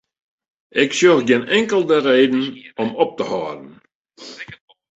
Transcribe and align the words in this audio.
Ik 0.83 0.91
sjoch 0.97 1.21
gjin 1.27 1.43
inkelde 1.57 1.97
reden 2.09 2.43
om 2.83 2.89
op 3.03 3.11
te 3.17 3.23
hâlden. 3.29 3.71